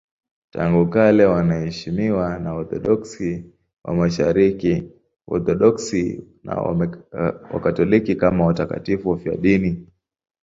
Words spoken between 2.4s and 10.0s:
Waorthodoksi wa Mashariki, Waorthodoksi na Wakatoliki kama watakatifu wafiadini.